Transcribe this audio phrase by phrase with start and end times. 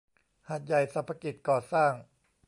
[0.49, 1.93] หาดใหญ่สรรพกิจก่อสร้าง